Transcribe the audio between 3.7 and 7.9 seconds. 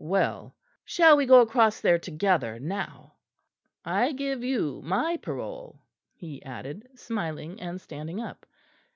I give you my parole," he added, smiling, and